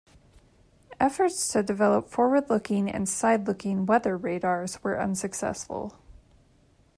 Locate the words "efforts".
0.99-1.47